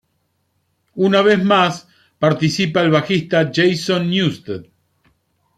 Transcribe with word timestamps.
Una 0.95 1.21
vez 1.21 1.43
más 1.43 1.87
participa 2.17 2.81
el 2.81 2.89
bajista 2.89 3.51
Jason 3.53 4.09
Newsted. 4.09 4.65